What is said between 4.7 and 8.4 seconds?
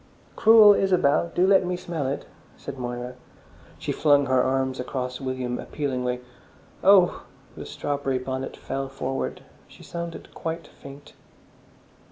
across William appealingly. "Oh!" The strawberry